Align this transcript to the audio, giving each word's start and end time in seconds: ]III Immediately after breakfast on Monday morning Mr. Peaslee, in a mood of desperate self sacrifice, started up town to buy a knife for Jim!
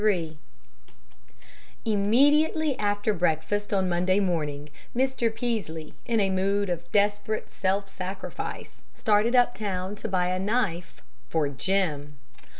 ]III 0.03 0.35
Immediately 1.85 2.75
after 2.79 3.13
breakfast 3.13 3.71
on 3.71 3.87
Monday 3.87 4.19
morning 4.19 4.69
Mr. 4.95 5.31
Peaslee, 5.31 5.93
in 6.07 6.19
a 6.19 6.31
mood 6.31 6.71
of 6.71 6.91
desperate 6.91 7.51
self 7.51 7.87
sacrifice, 7.87 8.81
started 8.95 9.35
up 9.35 9.53
town 9.53 9.93
to 9.97 10.07
buy 10.09 10.29
a 10.29 10.39
knife 10.39 11.03
for 11.29 11.49
Jim! 11.49 12.17